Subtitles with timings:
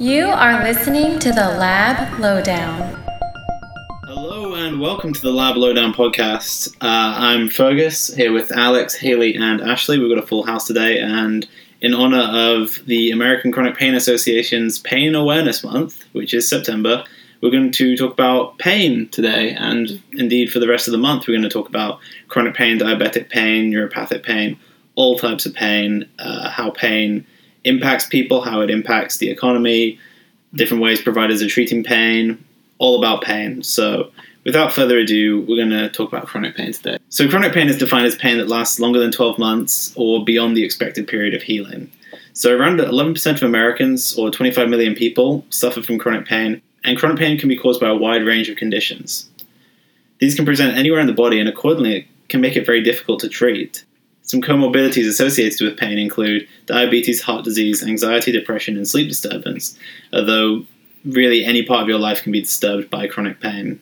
[0.00, 3.02] You are listening to the Lab Lowdown.
[4.04, 6.72] Hello and welcome to the Lab Lowdown podcast.
[6.80, 9.98] Uh, I'm Fergus here with Alex, Haley, and Ashley.
[9.98, 11.48] We've got a full house today, and
[11.80, 17.02] in honor of the American Chronic Pain Association's Pain Awareness Month, which is September,
[17.40, 21.26] we're going to talk about pain today, and indeed for the rest of the month,
[21.26, 24.60] we're going to talk about chronic pain, diabetic pain, neuropathic pain,
[24.94, 27.26] all types of pain, uh, how pain
[27.64, 29.98] impacts people, how it impacts the economy,
[30.54, 32.42] different ways providers are treating pain,
[32.78, 33.62] all about pain.
[33.62, 34.10] So,
[34.44, 36.98] without further ado, we're going to talk about chronic pain today.
[37.08, 40.56] So, chronic pain is defined as pain that lasts longer than 12 months or beyond
[40.56, 41.90] the expected period of healing.
[42.32, 47.18] So, around 11% of Americans, or 25 million people, suffer from chronic pain, and chronic
[47.18, 49.28] pain can be caused by a wide range of conditions.
[50.20, 53.28] These can present anywhere in the body and accordingly can make it very difficult to
[53.28, 53.84] treat.
[54.28, 59.76] Some comorbidities associated with pain include diabetes, heart disease, anxiety, depression, and sleep disturbance,
[60.12, 60.66] although
[61.06, 63.80] really any part of your life can be disturbed by chronic pain.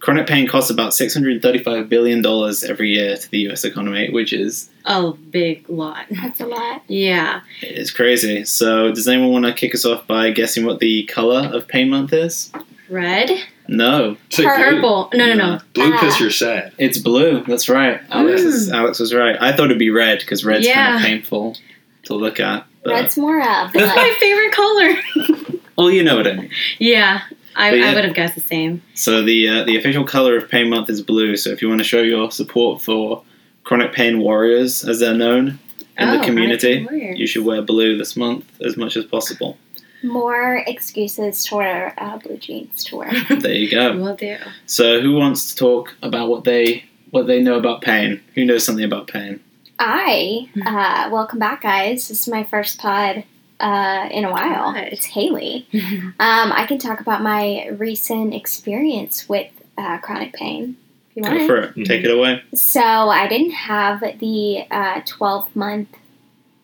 [0.00, 2.26] Chronic pain costs about $635 billion
[2.68, 6.06] every year to the US economy, which is a big lot.
[6.10, 6.82] That's a lot.
[6.88, 7.42] Yeah.
[7.62, 8.44] it's crazy.
[8.46, 11.88] So, does anyone want to kick us off by guessing what the color of Pain
[11.88, 12.50] Month is?
[12.90, 13.30] Red?
[13.68, 14.54] No, Say blue.
[14.56, 15.10] Purple.
[15.14, 15.58] No, no, no.
[15.74, 16.18] Blue because Ah.
[16.20, 16.72] you're sad.
[16.78, 17.44] it's blue.
[17.46, 18.00] That's right.
[18.10, 19.36] Alex, is, Alex was right.
[19.40, 21.56] I thought it'd be red because red's kind of painful
[22.04, 22.64] to look at.
[22.82, 25.58] But, Red's more uh, That's my favorite color.
[25.76, 26.50] well, you know what I mean.
[26.78, 27.22] yeah.
[27.56, 27.90] I, yeah.
[27.90, 28.82] I would have guessed the same.
[28.94, 31.36] So the uh, the official color of Pain Month is blue.
[31.36, 33.22] So if you want to show your support for
[33.64, 35.58] chronic pain warriors, as they're known
[35.98, 39.58] in Oh, the community, you should wear blue this month as much as possible.
[40.02, 43.12] More excuses to wear uh, blue jeans to wear.
[43.40, 43.96] There you go.
[43.96, 44.36] Will do.
[44.66, 48.20] So who wants to talk about what they what they know about pain?
[48.34, 49.40] Who knows something about pain?
[49.78, 52.08] I uh, welcome back, guys.
[52.08, 53.24] This is my first pod
[53.60, 54.72] uh, in a while.
[54.72, 54.92] Good.
[54.92, 55.66] It's Haley.
[56.20, 60.76] Um, I can talk about my recent experience with uh, chronic pain.
[61.10, 61.46] If you Go want.
[61.46, 61.74] for it.
[61.76, 61.86] Mhm.
[61.86, 62.42] Take it away.
[62.54, 65.88] So I didn't have the uh, 12 month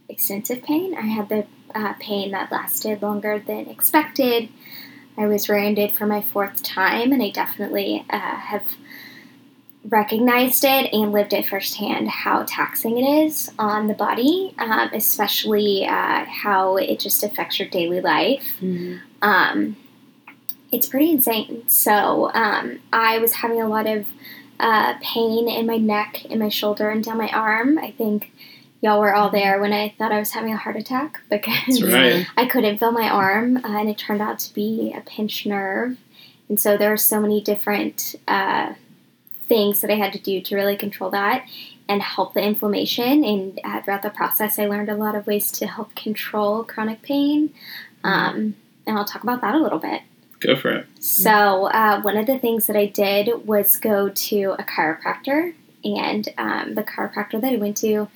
[0.08, 0.94] extensive pain.
[0.96, 4.48] I had the uh, pain that lasted longer than expected.
[5.16, 8.66] I was rear-ended for my fourth time, and I definitely uh, have
[9.88, 15.84] recognized it and lived it firsthand how taxing it is on the body, um, especially
[15.86, 19.00] uh, how it just affects your daily life Mhm.
[19.20, 19.76] um,
[20.72, 21.62] it's pretty insane.
[21.68, 24.06] So um, I was having a lot of
[24.58, 27.78] uh, pain in my neck, in my shoulder, and down my arm.
[27.78, 28.32] I think
[28.84, 32.26] y'all were all there when I thought I was having a heart attack because right.
[32.36, 35.96] I couldn't feel my arm, uh, and it turned out to be a pinched nerve.
[36.50, 38.74] And so there were so many different uh,
[39.48, 41.48] things that I had to do to really control that
[41.88, 43.24] and help the inflammation.
[43.24, 47.00] And uh, throughout the process, I learned a lot of ways to help control chronic
[47.00, 47.54] pain.
[48.04, 48.54] Um,
[48.86, 50.02] and I'll talk about that a little bit.
[50.40, 50.86] Go for it.
[51.00, 56.28] So, uh, one of the things that I did was go to a chiropractor, and
[56.36, 58.08] um, the chiropractor that I went to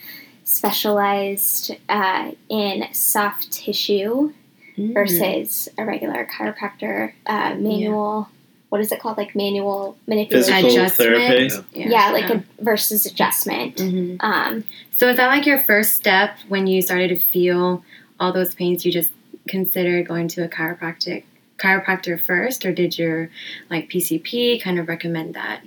[0.49, 4.33] specialized uh, in soft tissue
[4.79, 4.95] Mm.
[4.95, 8.29] versus a regular chiropractor uh, manual.
[8.69, 9.19] What is it called?
[9.19, 10.55] Like manual manipulation.
[10.55, 11.51] Physical Adjustment.
[11.53, 11.91] therapy.
[11.91, 13.75] Yeah, like a versus adjustment.
[13.79, 14.19] Mhm.
[14.21, 14.63] Um,
[14.97, 17.83] So is that like your first step when you started to feel
[18.21, 18.87] all those pains?
[18.87, 19.11] You just
[19.49, 21.25] considered going to a chiropractic
[21.59, 23.31] chiropractor first, or did your
[23.71, 25.63] like PCP kind of recommend that?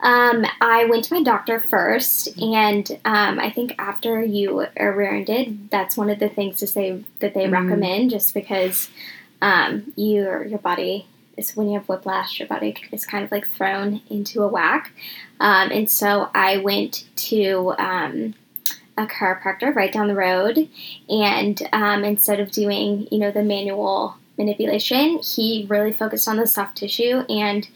[0.00, 5.70] Um, I went to my doctor first, and um, I think after you are rear-ended,
[5.70, 7.52] that's one of the things to say that they Mhm.
[7.52, 8.88] recommend, just because
[9.42, 13.48] um, your your body is when you have whiplash, your body is kind of like
[13.48, 14.92] thrown into a whack,
[15.40, 18.34] um, and so I went to um,
[18.96, 20.68] a chiropractor right down the road,
[21.08, 26.46] and um, instead of doing you know the manual manipulation, he really focused on the
[26.46, 27.68] soft tissue and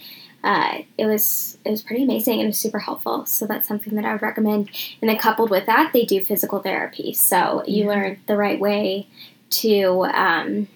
[0.45, 3.25] uh, it was it was pretty amazing and it was super helpful.
[3.27, 4.71] So that's something that I would recommend.
[5.01, 7.13] And then coupled with that, they do physical therapy.
[7.15, 7.89] So you Yeah.
[7.91, 9.07] learn the right way
[9.51, 10.69] to um,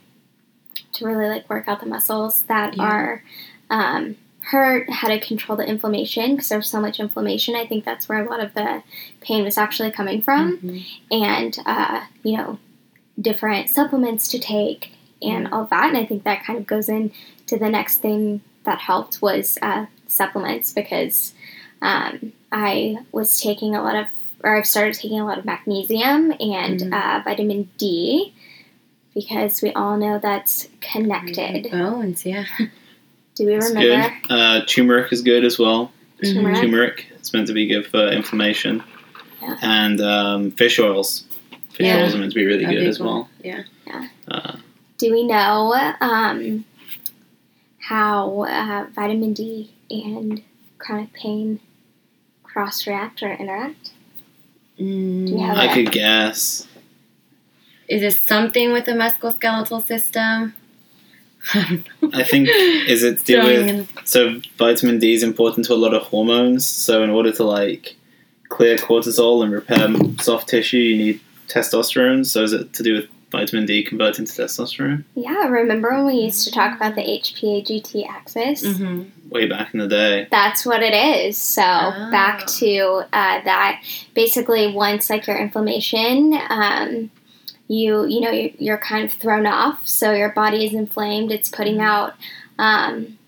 [0.92, 2.82] to really like work out the muscles that Yeah.
[2.84, 3.22] are
[3.70, 7.56] um, hurt, how to control the inflammation because there's so much inflammation.
[7.56, 8.84] I think that's where a lot of the
[9.20, 10.86] pain was actually coming from Mhm.
[11.10, 12.58] and uh, you know
[13.20, 14.92] different supplements to take
[15.22, 18.78] and all that and i think that kind of goes into the next thing that
[18.78, 21.32] helped was uh, supplements because
[21.82, 24.06] um, i was taking a lot of
[24.44, 26.92] or i've started taking a lot of magnesium and Mhm.
[26.92, 28.32] uh, vitamin d
[29.14, 32.44] because we all know that's connected Bones, yeah.
[33.34, 34.30] do we It's remember good.
[34.30, 35.90] Uh, turmeric is good as well.
[36.22, 36.60] Turmeric?
[36.60, 37.06] Turmeric.
[37.14, 38.82] It's meant to be good for inflammation.
[39.42, 39.56] Yeah.
[39.62, 41.24] And um, fish oils.
[41.72, 42.02] Fish Yeah.
[42.02, 43.08] oils are meant to be really A good big as one.
[43.08, 43.28] well.
[43.42, 43.62] Yeah.
[44.28, 44.56] Uh,
[44.98, 46.64] do we know um,
[47.88, 50.42] how uh, vitamin D and
[50.78, 51.60] chronic pain
[52.42, 53.92] cross react or interact?
[54.76, 55.74] Do you have I that?
[55.74, 56.66] could guess.
[57.88, 60.54] Is it something with the musculoskeletal system?
[62.12, 65.94] I think is it to do with so vitamin D is important to a lot
[65.94, 66.66] of hormones.
[66.66, 67.94] So in order to like
[68.48, 69.88] clear cortisol and repair
[70.20, 72.26] soft tissue, you need testosterone.
[72.26, 75.04] So is it to do with vitamin D converting to testosterone?
[75.14, 78.62] Yeah, remember when we used to talk about the HPA-GT axis?
[78.62, 79.10] Mhm.
[79.30, 80.26] Way back in the day.
[80.30, 81.36] That's what it is.
[81.36, 82.10] So Oh.
[82.10, 83.82] back to uh, that.
[84.14, 87.10] Basically, once like your inflammation, um,
[87.68, 89.80] you you know you're, you're kind of thrown off.
[89.86, 91.30] So your body is inflamed.
[91.32, 92.14] It's putting out
[92.58, 93.18] um,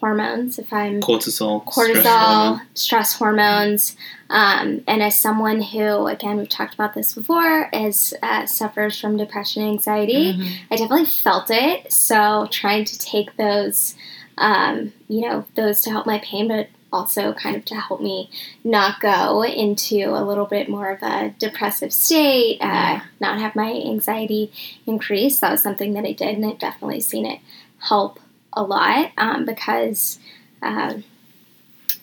[0.00, 0.58] hormones.
[0.58, 1.64] If I'm Cortisol.
[1.64, 2.60] cortisol, hormone.
[2.74, 3.96] stress hormones,
[4.30, 9.16] um, and as someone who, again, we've talked about this before, is uh, suffers from
[9.16, 10.32] depression and anxiety.
[10.34, 10.52] Mhm.
[10.70, 11.92] I definitely felt it.
[11.92, 13.94] So trying to take those,
[14.38, 18.28] um, you know, those to help my pain, but also kind of to help me
[18.64, 23.00] not go into a little bit more of a depressive state, uh, Yeah.
[23.20, 24.50] not have my anxiety
[24.86, 25.38] increase.
[25.38, 27.38] That was something that I did, and I've definitely seen it
[27.78, 28.18] help
[28.52, 30.18] a lot um, because
[30.62, 31.04] um,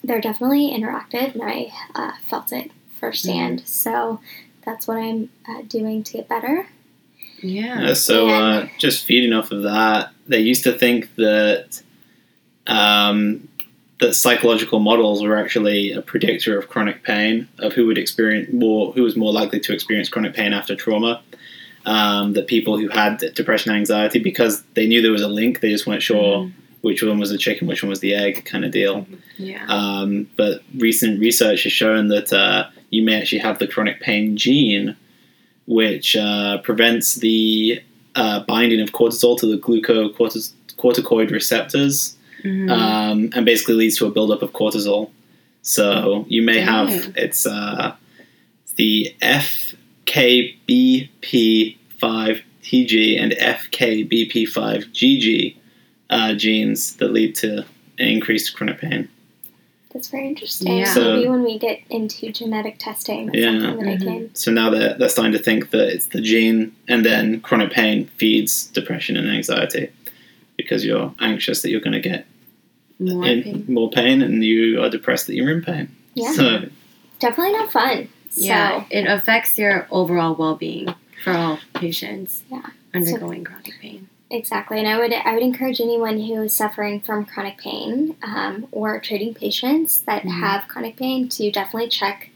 [0.04, 3.68] they're definitely interactive, and I uh, felt it firsthand.
[3.68, 4.20] So
[4.66, 6.68] that's what I'm uh, doing to get better.
[7.42, 7.82] Yeah.
[7.82, 11.82] Yeah, so uh, just feeding off of that, they used to think that
[12.66, 13.48] um,
[14.00, 18.92] that psychological models were actually a predictor of chronic pain, of who would experience more,
[18.94, 21.22] who was more likely to experience chronic pain after trauma.
[21.88, 25.62] Um, that people who had depression, and anxiety, because they knew there was a link,
[25.62, 26.51] they just weren't sure Mhm.
[26.81, 29.07] which one was the chicken, which one was the egg, kind of deal.
[29.38, 29.66] Yeah.
[29.69, 34.36] Um, but recent research has shown that uh, you may actually have the chronic pain
[34.36, 34.98] gene,
[35.66, 37.81] which uh, prevents the
[38.16, 42.69] uh, binding of cortisol to the glucocorticoid receptors, Mhm.
[42.69, 45.10] um, and basically leads to a buildup of cortisol.
[45.62, 47.13] So you may have Dang.
[47.16, 47.94] it's uh,
[48.75, 49.13] the
[52.02, 55.56] FKBP5TG and FKBP5GG
[56.10, 57.66] uh, genes that lead to
[57.98, 59.10] increased chronic pain.
[59.94, 60.78] That's very interesting.
[60.80, 60.94] Yeah.
[60.94, 63.60] So- Maybe when we get into genetic testing, that's Yeah.
[63.62, 64.02] something that Mhm.
[64.02, 64.30] I can.
[64.36, 68.10] So now they're, they're starting to think that it's the gene, and then chronic pain
[68.18, 69.90] feeds depression and anxiety
[70.56, 72.26] because you're anxious that you're going to get
[73.00, 73.66] More in, pain.
[73.68, 75.90] more pain, and you are depressed that you're in pain.
[76.14, 76.70] Yeah, So
[77.20, 78.08] definitely not fun.
[78.36, 78.82] Yeah.
[78.82, 80.94] So, It affects your overall well being
[81.24, 82.62] for all patients Yeah.
[82.94, 84.10] undergoing chronic pain.
[84.30, 84.78] exactly.
[84.80, 89.00] And I would I would encourage anyone who is suffering from chronic pain um, or
[89.00, 90.40] treating patients that Mhm.
[90.42, 92.30] have chronic pain to definitely check.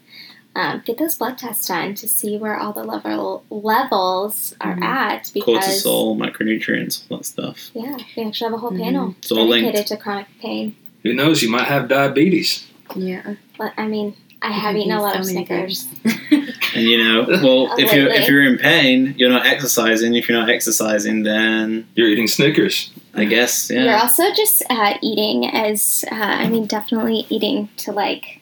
[0.54, 4.83] Um, get those blood tests done to see where all the level levels are Mhm.
[4.83, 7.72] at because cortisol, micronutrients, all that stuff.
[7.74, 8.81] yeah, we actually have a whole Mhm.
[8.83, 9.88] panel It's all dedicated linked.
[9.89, 10.75] to chronic pain.
[11.04, 11.42] Who knows?
[11.42, 12.66] You might have diabetes.
[12.95, 13.36] Yeah.
[13.57, 15.88] But I mean, I have eaten a lot so of Snickers.
[16.73, 20.15] And you know, well, if you're if you're in pain, you're not exercising.
[20.15, 22.91] If you're not exercising, then You're eating Snickers.
[23.13, 23.83] I guess Yeah.
[23.83, 28.39] You're also just uh, eating as, uh, I mean, definitely eating to like,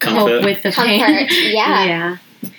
[0.00, 1.28] comfort, Cope with the pain.
[1.30, 1.84] Yeah.
[1.84, 2.16] yeah.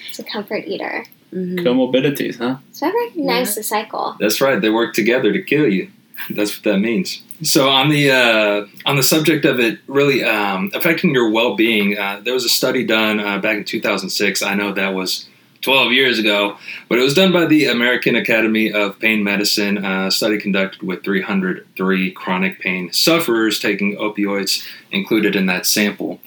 [0.10, 1.06] it's a comfort eater.
[1.34, 1.60] Mhm.
[1.60, 2.58] comorbidities, huh?
[2.72, 4.16] So I recognize the cycle.
[4.20, 4.60] That's right.
[4.60, 5.92] They work together to kill you.
[6.32, 7.22] That's what that means.
[7.42, 11.98] So on the uh, on the subject of it really um, affecting your well being,
[11.98, 14.42] uh, there was a study done uh, back in 2006.
[14.42, 15.28] I know that was
[15.62, 16.58] 12 years ago,
[16.90, 19.84] but it was done by the American Academy of Pain Medicine.
[19.86, 26.20] A study conducted with 303 chronic pain sufferers taking opioids included in that sample.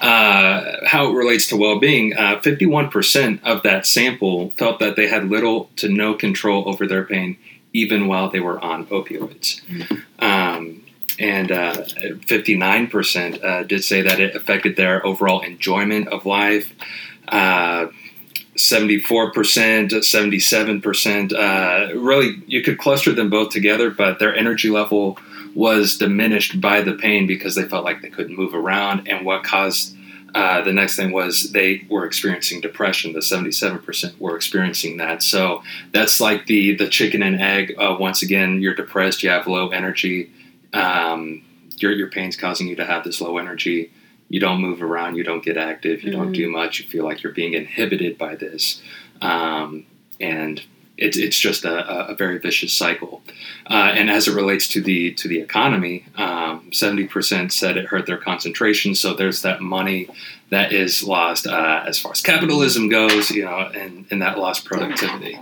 [0.00, 5.08] Uh, how it relates to well being, uh, 51% of that sample felt that they
[5.08, 7.36] had little to no control over their pain
[7.74, 9.60] even while they were on opioids.
[10.20, 10.82] Um,
[11.18, 16.72] and uh, 59% uh, did say that it affected their overall enjoyment of life.
[17.28, 17.88] Uh,
[18.56, 21.32] 74%, 77%.
[21.32, 25.18] Uh, really, you could cluster them both together, but their energy level
[25.54, 29.08] was diminished by the pain because they felt like they couldn't move around.
[29.08, 29.93] And what caused
[30.34, 33.12] uh, the next thing was they were experiencing depression.
[33.12, 35.22] The 77% were experiencing that.
[35.22, 35.62] So
[35.92, 37.74] that's like the, the chicken and egg.
[37.78, 40.32] Uh, once again, you're depressed, you have low energy,
[40.72, 41.42] um,
[41.78, 43.92] your, your pain's causing you to have this low energy.
[44.28, 46.34] You don't move around, you don't get active, you don't Mhm.
[46.34, 48.82] do much, you feel like you're being inhibited by this.
[49.22, 49.84] Um,
[50.20, 50.62] and
[50.96, 53.22] it's it's just a, a- a very vicious cycle.
[53.68, 57.86] Uh, and as it relates to the to the economy, um, seventy percent said it
[57.86, 58.94] hurt their concentration.
[58.94, 60.08] So there's that money
[60.50, 64.64] that is lost uh, as far as capitalism goes, you know, and, and that lost
[64.66, 65.38] productivity.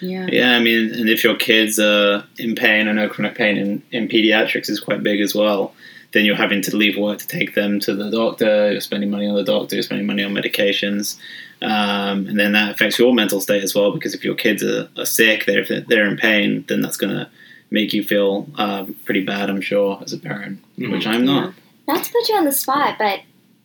[0.00, 0.26] Yeah.
[0.30, 3.82] Yeah, I mean, and if your kids are in pain, I know chronic pain in,
[3.90, 5.74] in pediatrics is quite big as well.
[6.12, 8.72] Then you're having to leave work to take them to the doctor.
[8.72, 9.76] You're spending money on the doctor.
[9.76, 11.18] You're spending money on medications,
[11.60, 13.92] um, and then that affects your mental state as well.
[13.92, 17.30] Because if your kids are, are sick, they're they're in pain, then that's gonna
[17.70, 19.50] make you feel um, pretty bad.
[19.50, 20.92] I'm sure as a parent, Mhm.
[20.92, 21.52] which I'm not.
[21.86, 23.20] Not to put you on the spot, but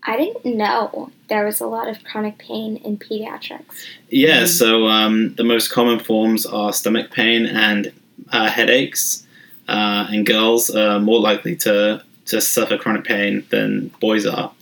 [0.06, 3.86] I didn't know there was a lot of chronic pain in pediatrics.
[4.10, 4.48] Yeah, Mm.
[4.48, 7.94] so um, the most common forms are stomach pain and
[8.34, 9.26] uh, headaches,
[9.70, 14.54] uh, and girls are more likely to, to suffer chronic pain than boys are.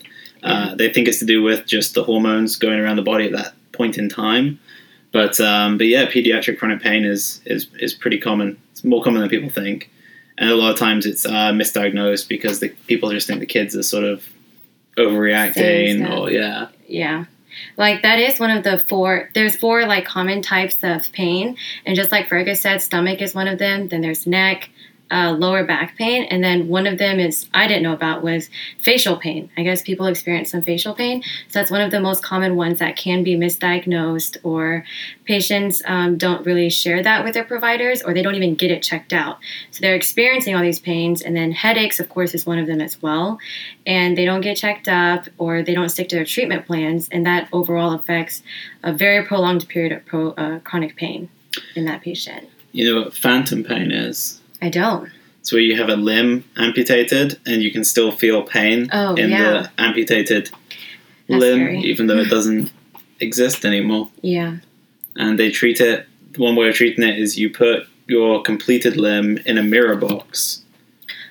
[0.44, 3.32] Uh, they think it's to do with just the hormones going around the body at
[3.32, 4.60] that point in time.
[5.12, 8.60] But um, but yeah, pediatric chronic pain is, is is pretty common.
[8.72, 9.92] It's more common than people think,
[10.38, 13.76] and a lot of times it's uh, misdiagnosed because the people just think the kids
[13.76, 14.26] are sort of
[14.98, 16.70] overreacting or yeah.
[16.88, 17.26] Yeah.
[17.78, 21.58] Like that is one of the four there's four like common types of pain.
[21.86, 23.90] And just like Fergus said, stomach is one of them.
[23.90, 24.70] Then there's neck,
[25.12, 28.50] uh, lower back pain, and then one of them is I didn't know about was
[28.80, 29.50] facial pain.
[29.58, 32.80] I guess people experience some facial pain, so that's one of the most common ones
[32.80, 34.86] that can be misdiagnosed, or
[35.26, 38.82] patients um, don't really share that with their providers, or they don't even get it
[38.82, 39.40] checked out.
[39.72, 42.82] So they're experiencing all these pains, and then headaches, of course, is one of them
[42.82, 43.40] as well,
[43.86, 47.26] and they don't get checked up, or they don't stick to their treatment plans, and
[47.26, 48.44] that overall affects
[48.84, 51.30] a very prolonged period of pro, uh, chronic pain
[51.76, 52.50] in that patient.
[52.72, 54.41] You know what phantom pain is?
[54.62, 55.10] I don't.
[55.40, 59.32] It's where you have a limb amputated and you can still feel pain Oh, in
[59.32, 59.52] yeah.
[59.52, 60.52] the amputated
[61.28, 61.80] That's limb, scary.
[61.80, 62.72] even though it doesn't
[63.20, 64.10] exist anymore.
[64.22, 64.58] Yeah.
[65.16, 66.06] And they treat it.
[66.38, 70.62] One way of treating it is you put your completed limb in a mirror box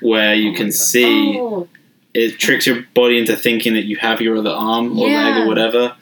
[0.01, 1.39] where you Oh can see.
[1.39, 1.69] Oh,
[2.13, 5.47] It tricks your body into thinking that you have your other arm or leg or
[5.47, 5.95] whatever,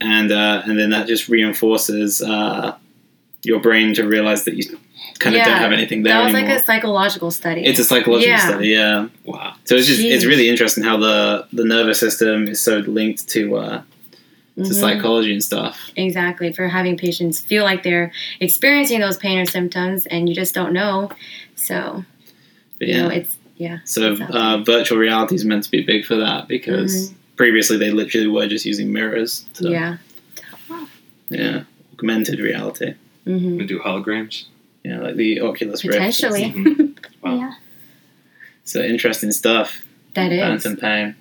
[0.00, 2.76] and uh, and then that just reinforces uh,
[3.42, 4.78] your brain to realize that you
[5.20, 6.50] kind of don't have anything there that was anymore.
[6.54, 7.62] like a psychological study.
[7.64, 8.46] it's a psychological Yeah.
[8.48, 9.08] study, yeah.
[9.24, 9.54] Wow.
[9.64, 13.56] So it's just it's really interesting how the the nervous system is so linked to
[13.56, 13.82] uh,
[14.56, 14.74] to Mhm.
[14.74, 15.90] psychology and stuff.
[15.96, 20.54] Exactly, for having patients feel like they're experiencing those pain or symptoms and you just
[20.54, 21.10] don't know.
[21.56, 22.04] So,
[22.78, 23.78] But you yeah, know, it's, yeah.
[23.84, 27.90] so it's uh, virtual reality is meant to be big for that because previously they
[27.90, 29.44] literally were just using mirrors.
[29.54, 29.96] To, Yeah.
[31.28, 31.62] yeah,
[31.94, 32.94] augmented reality.
[33.24, 34.44] hmm We do holograms.
[34.86, 35.98] Yeah, like the Oculus Rift.
[35.98, 36.94] Potentially.
[37.22, 37.36] Wow.
[37.36, 37.54] Yeah.
[38.62, 39.82] So interesting stuff.
[40.14, 40.40] That is.
[40.40, 41.16] Phantom pain.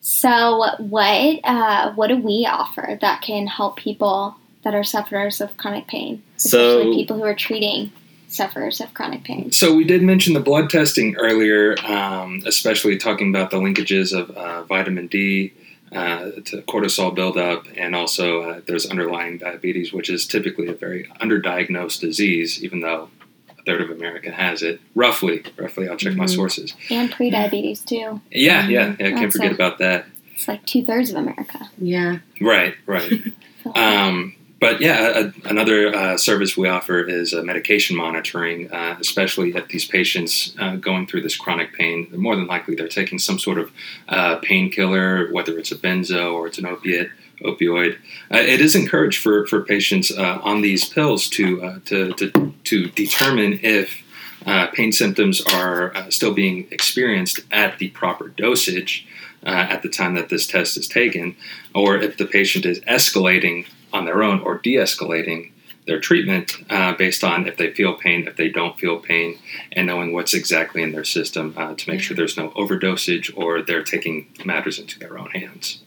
[0.00, 5.56] So what uh, what do we offer that can help people that are sufferers of
[5.56, 7.92] chronic pain, especially So people who are treating
[8.28, 9.52] sufferers of chronic pain?
[9.52, 14.30] So we did mention the blood testing earlier, um, especially talking about the linkages of
[14.30, 15.54] uh, vitamin D
[15.94, 21.04] uh, to cortisol buildup, and also uh, there's underlying diabetes, which is typically a very
[21.20, 23.10] underdiagnosed disease, even though
[23.50, 24.80] a third of America has it.
[24.94, 25.88] Roughly, roughly.
[25.88, 26.34] I'll check my Mhm.
[26.34, 26.74] sources.
[26.90, 28.20] And prediabetes too.
[28.30, 29.06] Yeah, yeah, yeah.
[29.08, 30.06] I can't forget a- about that.
[30.34, 31.70] It's like two thirds of America.
[31.78, 32.18] Yeah.
[32.40, 33.12] Right, right.
[33.76, 39.50] Um, but yeah, a, another uh, service we offer is uh, medication monitoring, uh, especially
[39.56, 42.06] if these patients uh, going through this chronic pain.
[42.12, 43.72] More than likely, they're taking some sort of
[44.08, 47.10] uh, painkiller, whether it's a benzo or it's an opiate.
[47.42, 47.96] Opioid.
[48.32, 52.54] Uh, it is encouraged for for patients uh, on these pills to uh, to, to
[52.62, 54.00] to determine if
[54.46, 59.08] uh, pain symptoms are still being experienced at the proper dosage
[59.42, 61.34] at the time that this test is taken,
[61.74, 65.52] or if the patient is escalating on their own or de escalating
[65.86, 69.38] their treatment uh, based on if they feel pain, if they don't feel pain,
[69.72, 73.62] and knowing what's exactly in their system uh, to make sure there's no overdosage or
[73.62, 75.82] they're taking matters into their own hands.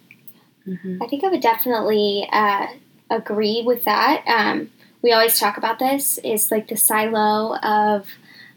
[0.66, 2.68] hmm I think I would definitely uh,
[3.10, 4.24] agree with that.
[4.28, 4.72] Um,
[5.02, 6.20] we always talk about this.
[6.24, 8.08] It's like the silo of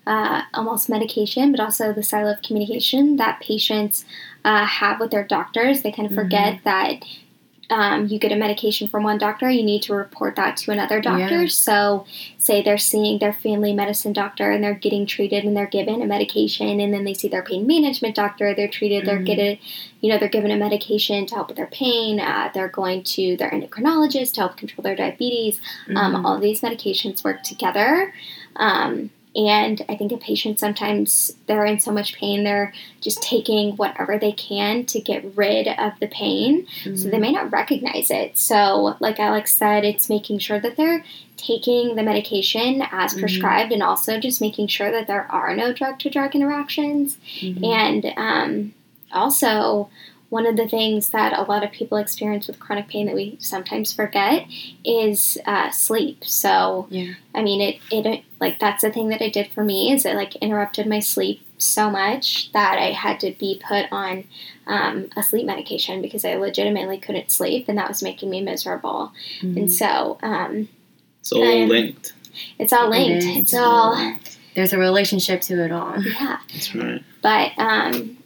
[0.06, 4.06] uh, almost medication, but also the silo of communication that patients
[4.44, 5.82] uh, have with their doctors.
[5.82, 7.04] They kind of forget that
[7.70, 11.00] um, you get a medication from one doctor, you need to report that to another
[11.00, 11.42] doctor.
[11.42, 11.48] Yeah.
[11.48, 12.06] So,
[12.38, 16.06] say they're seeing their family medicine doctor and they're getting treated and they're given a
[16.06, 19.26] medication, and then they see their pain management doctor, they're treated, they're Mhm.
[19.26, 19.58] getting,
[20.00, 22.20] you know, they're given a medication to help with their pain.
[22.20, 25.60] Uh, they're going to their endocrinologist to help control their diabetes.
[25.94, 26.24] Um, Mhm.
[26.24, 28.14] all these medications work together.
[28.56, 33.76] Um, and I think a patient sometimes they're in so much pain, they're just taking
[33.76, 36.66] whatever they can to get rid of the pain.
[36.96, 38.36] So they may not recognize it.
[38.36, 41.04] So, like Alex said, it's making sure that they're
[41.36, 43.20] taking the medication as Mhm.
[43.20, 47.16] prescribed and also just making sure that there are no drug to drug interactions.
[47.40, 47.64] Mhm.
[47.64, 48.74] And um,
[49.12, 49.88] also,
[50.30, 53.36] one of the things that a lot of people experience with chronic pain that we
[53.40, 54.46] sometimes forget
[54.84, 56.22] is uh, sleep.
[56.24, 57.14] So, Yeah.
[57.34, 60.14] I mean, it, it like that's the thing that it did for me is it
[60.16, 64.24] like interrupted my sleep so much that I had to be put on
[64.66, 69.12] um, a sleep medication because I legitimately couldn't sleep and that was making me miserable.
[69.40, 70.68] And so um,
[71.20, 72.12] It's all Um, linked.
[72.58, 73.24] it's all linked.
[73.24, 73.36] is.
[73.38, 74.14] It's all
[74.54, 76.00] There's a relationship to it all.
[76.02, 76.38] yeah.
[76.52, 77.02] That's right.
[77.22, 78.17] But um,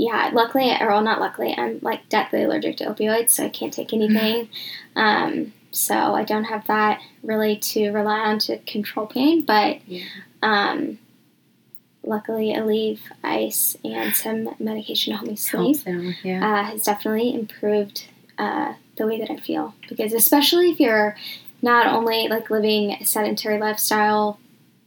[0.00, 3.72] yeah, luckily, or well, not luckily, I'm like deathly allergic to opioids, so I can't
[3.72, 4.48] take anything.
[4.94, 9.42] um, so I don't have that really to rely on to control pain.
[9.42, 10.04] But Yeah.
[10.42, 10.98] um,
[12.04, 16.14] luckily, Aleve, ice, and some medication to help me sleep them.
[16.22, 16.40] Yeah.
[16.60, 18.06] uh, has definitely improved
[18.38, 19.74] uh, the way that I feel.
[19.88, 21.16] Because especially if you're
[21.60, 24.38] not only like living a sedentary lifestyle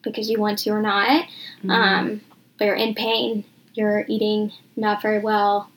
[0.04, 1.26] because you want to or not,
[1.64, 1.70] Mhm.
[1.70, 2.22] um,
[2.58, 5.70] but you're in pain, you're eating not very well,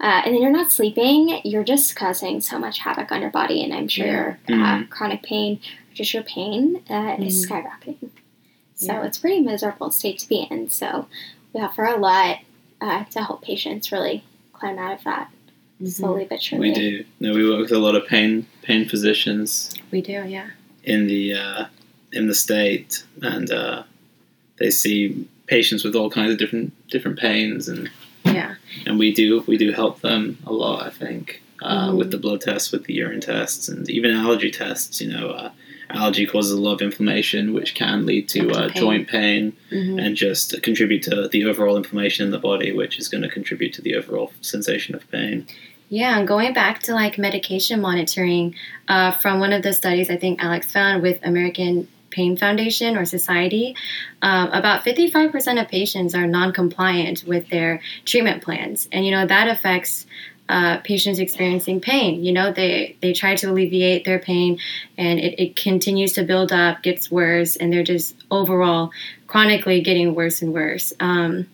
[0.00, 3.62] uh, and then you're not sleeping, you're just causing so much havoc on your body.
[3.64, 4.56] And I'm sure Yeah.
[4.56, 5.60] your uh, chronic pain,
[5.94, 7.48] just your pain, uh, is Mhm.
[7.64, 8.10] skyrocketing.
[8.74, 9.04] So Yeah.
[9.04, 10.68] it's a pretty miserable state to be in.
[10.68, 11.08] So
[11.52, 12.38] we offer a lot
[12.80, 15.30] uh, to help patients really climb out of that
[15.82, 15.88] Mhm.
[15.90, 16.68] slowly but surely.
[16.68, 17.04] We do.
[17.18, 20.12] No, we work with a lot of pain pain physicians We do.
[20.28, 20.50] Yeah.
[20.84, 21.64] in the uh,
[22.12, 23.82] in the state, and uh,
[24.58, 27.90] they see patients with all kinds of different different pains, and
[28.24, 28.54] Yeah.
[28.86, 30.86] and we do we do help them a lot.
[30.86, 31.96] I think uh, Mhm.
[31.96, 35.00] with the blood tests, with the urine tests, and even allergy tests.
[35.00, 35.50] You know, uh,
[35.90, 38.80] allergy causes a lot of inflammation, which can lead to uh, pain.
[38.82, 40.00] joint pain Mhm.
[40.00, 43.72] and just contribute to the overall inflammation in the body, which is going to contribute
[43.72, 45.46] to the overall sensation of pain.
[45.90, 48.54] Yeah, and going back to like medication monitoring,
[48.88, 53.04] uh, from one of the studies I think Alex found with American Pain Foundation or
[53.04, 53.76] Society,
[54.22, 58.88] um, about 55% of patients are non compliant with their treatment plans.
[58.92, 60.06] And, you know, that affects
[60.48, 62.24] uh, patients experiencing pain.
[62.24, 64.58] You know, they, they try to alleviate their pain
[64.96, 68.90] and it, it continues to build up, gets worse, and they're just overall
[69.26, 70.94] chronically getting worse and worse.
[71.00, 71.48] Um,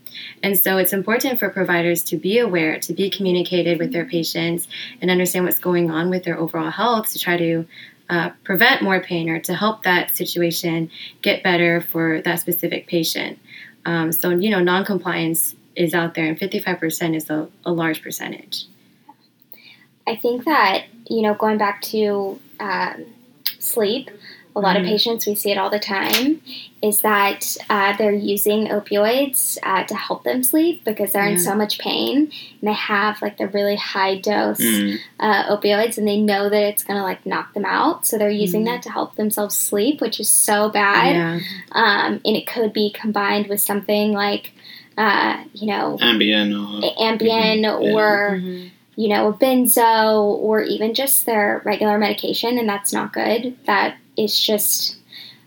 [0.45, 4.69] and so it's important for providers to be aware, to be communicated with their patients,
[5.03, 7.67] and understand what's going on with their overall health to try to
[8.11, 10.91] uh, prevent more pain or to help that situation
[11.23, 13.39] get better for that specific patient.
[13.87, 18.67] Um, so, you know, noncompliance is out there, and 55% is a, a large percentage.
[20.07, 23.07] I think that, you know, going back to um,
[23.59, 24.11] sleep,
[24.57, 24.89] a lot of Mhm.
[24.89, 26.41] patients, we see it all the time,
[26.81, 31.55] is that uh, they're using opioids uh, to help them sleep because they're in so
[31.57, 32.17] much pain
[32.61, 34.99] and they have like the really high dose Mm.
[35.19, 38.07] uh, opioids and they know that it's going to like knock them out.
[38.07, 38.67] So they're using Mhm.
[38.67, 41.17] that to help themselves sleep, which is so bad.
[41.17, 41.41] Yeah.
[41.73, 44.53] Um, and it could be combined with something like,
[44.97, 47.83] uh, you know, Ambien or Ambien Mhm.
[47.83, 47.93] Yeah.
[47.93, 48.71] or Mhm.
[48.97, 53.57] you know, a benzo or even just their regular medication, and that's not good.
[53.67, 54.97] That is just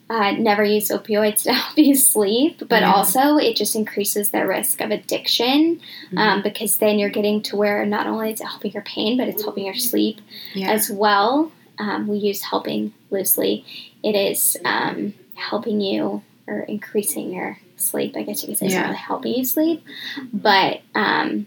[0.09, 2.93] uh, never use opioids to help you sleep, but Yeah.
[2.93, 6.17] also it just increases their risk of addiction Mm-hmm.
[6.17, 9.27] um, because then you're getting to where not only is it helping your pain, but
[9.27, 10.21] it's helping your sleep
[10.53, 10.71] Yeah.
[10.71, 11.51] as well.
[11.79, 13.65] Um, we use helping loosely.
[14.03, 18.15] It is um, helping you or increasing your sleep.
[18.15, 19.83] I guess you could say it's not really helping you sleep,
[20.33, 21.45] but um,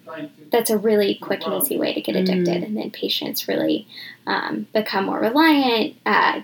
[0.53, 2.63] that's a really quick and easy way to get addicted.
[2.63, 3.89] And then patients really
[4.27, 5.97] um, become more reliant.
[6.05, 6.43] Uh,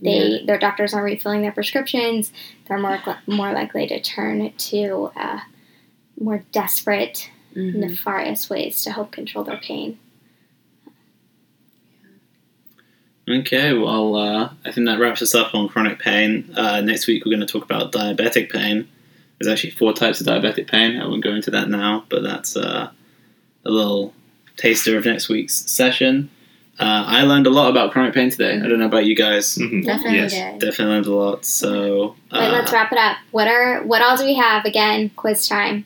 [0.00, 2.32] they their doctors aren't refilling their prescriptions.
[2.66, 5.40] They're more more likely to turn to uh,
[6.20, 7.74] more desperate, Mhm.
[7.76, 9.98] nefarious ways to help control their pain.
[13.28, 16.50] Okay, well, uh, I think that wraps us up on chronic pain.
[16.56, 18.88] Uh, next week, we're going to talk about diabetic pain.
[19.38, 20.98] There's actually four types of diabetic pain.
[20.98, 22.90] I won't go into that now, but that's uh,
[23.66, 24.14] a little
[24.56, 26.30] taster of next week's session.
[26.78, 28.54] Uh, I learned a lot about chronic pain today.
[28.54, 29.56] I don't know about you guys.
[29.56, 29.84] Mhm.
[29.84, 30.32] Definitely Yes.
[30.32, 30.58] did.
[30.60, 31.44] Definitely learned a lot.
[31.44, 33.16] So, uh, Wait, let's wrap it up.
[33.32, 35.10] What are what all do we have again?
[35.16, 35.84] Quiz time.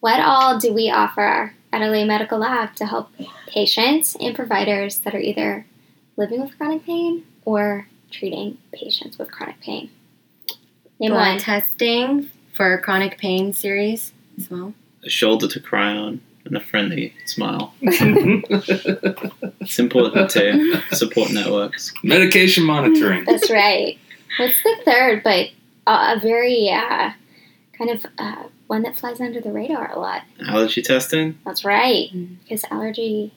[0.00, 3.10] What all do we offer at LA Medical Lab to help
[3.48, 5.66] patients and providers that are either
[6.16, 9.90] living with chronic pain or treating patients with chronic pain?
[10.98, 11.38] Name Blood one.
[11.38, 14.72] testing for chronic pain series as well.
[15.04, 17.72] a shoulder to cry on and a friendly smile.
[19.60, 21.92] It's important to support networks.
[22.02, 23.24] Medication monitoring.
[23.24, 23.98] That's right.
[24.38, 25.22] What's the third?
[25.22, 25.50] But
[25.86, 27.10] uh, a very uh,
[27.78, 30.22] kind of uh, one that flies under the radar a lot.
[30.48, 31.38] Allergy testing.
[31.44, 32.08] That's right.
[32.12, 32.36] Mm.
[32.42, 33.32] Because allergy.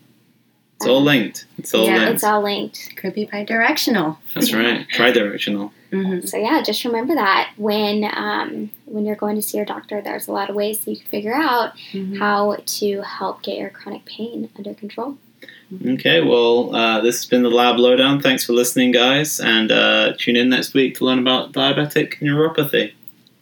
[0.77, 1.45] It's all linked.
[1.57, 1.93] It's all linked.
[1.93, 2.15] Yeah, linked.
[2.15, 2.95] It's all linked.
[2.95, 4.17] Could be bidirectional.
[4.33, 4.87] That's right.
[4.89, 5.71] Tridirectional.
[5.93, 10.01] Hmm So yeah, just remember that when um, when you're going to see your doctor,
[10.01, 13.57] there's a lot of ways that you can figure out hmm how to help get
[13.57, 15.17] your chronic pain under control.
[15.85, 18.21] Okay, well, uh, this has been the Lab Lowdown.
[18.21, 22.93] Thanks for listening, guys, and uh, tune in next week to learn about diabetic neuropathy.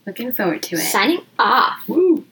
[0.08, 0.80] Looking forward to it.
[0.80, 1.88] Signing off.
[1.88, 2.26] Woo.